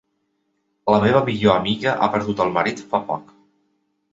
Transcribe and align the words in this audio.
La 0.95 1.01
meva 1.03 1.21
millor 1.27 1.53
amiga 1.57 1.93
ha 1.93 2.09
perdut 2.17 2.41
el 2.47 2.53
marit 2.59 2.83
fa 2.95 3.03
poc. 3.13 3.31